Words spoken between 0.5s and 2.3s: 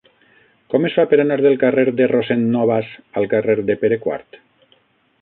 Com es fa per anar del carrer de